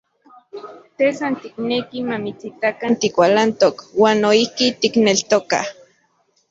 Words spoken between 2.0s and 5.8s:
mamitsitakan tikualantok, uan noijki tikneltokaj.